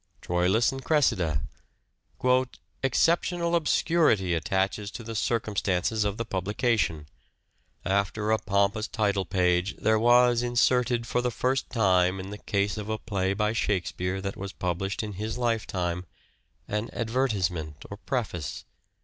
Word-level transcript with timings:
Troilus 0.19 0.71
and 0.71 0.83
Cressida 0.83 1.43
"..."Exceptional 2.83 3.55
obscurity 3.55 4.33
attaches 4.33 4.89
to 4.89 5.03
the 5.03 5.13
circumstances 5.13 6.03
of 6.03 6.17
the 6.17 6.25
publication... 6.25 7.05
After 7.85 8.31
a 8.31 8.39
pompous 8.39 8.87
title 8.87 9.25
page 9.25 9.75
there 9.77 9.99
was 9.99 10.41
inserted 10.41 11.05
for 11.05 11.21
the 11.21 11.29
first 11.29 11.69
time 11.69 12.19
in 12.19 12.31
the 12.31 12.39
case 12.39 12.77
of 12.79 12.89
a 12.89 12.97
play 12.97 13.35
by 13.35 13.53
Shakespeare 13.53 14.21
that 14.21 14.35
was 14.37 14.53
published 14.53 15.03
in 15.03 15.13
his 15.21 15.37
lifetime, 15.37 16.07
an 16.67 16.89
advertisement 16.93 17.85
or 17.91 17.97
preface 17.97 18.65